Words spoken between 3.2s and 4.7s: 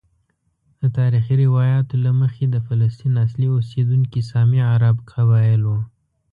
اصلي اوسیدونکي سامي